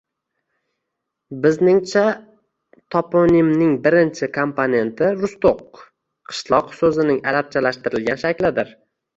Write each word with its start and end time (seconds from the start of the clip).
Bizningcha, 1.43 2.05
toponimning 2.95 3.75
birinchi 3.83 4.31
komponenti 4.39 5.11
“rustoq”– 5.21 5.63
qishloq 6.33 6.75
so‘zining 6.81 7.21
arabchalashtirilgan 7.35 8.23
shaklidir. 8.27 8.77